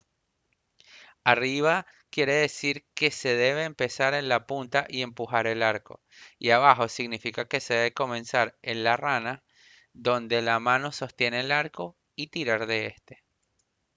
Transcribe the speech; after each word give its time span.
arriba 1.23 1.85
quiere 2.09 2.33
decir 2.33 2.87
que 2.95 3.11
se 3.11 3.35
debe 3.35 3.65
empezar 3.65 4.15
en 4.15 4.29
la 4.29 4.47
punta 4.47 4.87
y 4.89 5.03
empujar 5.03 5.45
el 5.45 5.61
arco 5.61 6.01
y 6.39 6.49
abajo 6.49 6.87
significa 6.87 7.47
que 7.47 7.59
se 7.59 7.75
debe 7.75 7.93
comenzar 7.93 8.57
en 8.63 8.83
la 8.83 8.97
rana 8.97 9.43
donde 9.93 10.41
la 10.41 10.59
mano 10.59 10.91
sostiene 10.91 11.41
el 11.41 11.51
arco 11.51 11.95
y 12.15 12.29
tirar 12.31 12.65
de 12.65 12.87
este 12.87 13.23